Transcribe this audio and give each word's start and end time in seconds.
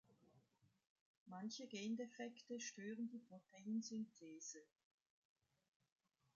Manche 1.27 1.67
Gendefekte 1.67 2.59
stören 2.59 3.07
die 3.09 3.19
Proteinsynthese. 3.19 4.63